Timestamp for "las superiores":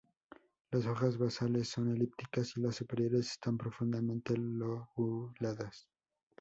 2.61-3.33